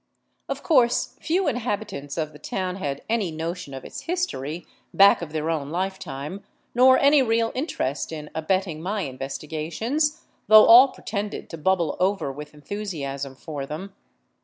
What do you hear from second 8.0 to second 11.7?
in abetting my in vestigations, though all pretended to